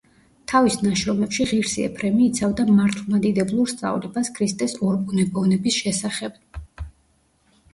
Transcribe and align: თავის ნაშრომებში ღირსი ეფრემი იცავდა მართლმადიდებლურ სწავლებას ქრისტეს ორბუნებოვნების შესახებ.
თავის 0.51 0.75
ნაშრომებში 0.85 1.45
ღირსი 1.51 1.83
ეფრემი 1.87 2.25
იცავდა 2.29 2.65
მართლმადიდებლურ 2.79 3.71
სწავლებას 3.73 4.33
ქრისტეს 4.39 4.75
ორბუნებოვნების 4.89 5.79
შესახებ. 5.83 6.41